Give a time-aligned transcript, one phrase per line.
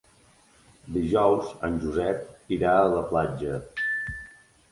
[0.93, 3.59] Dijous en Josep irà a la platja.